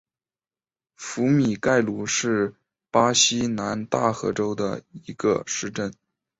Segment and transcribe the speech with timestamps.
[0.95, 2.55] 福米盖鲁是
[2.89, 5.93] 巴西南大河州的一个市镇。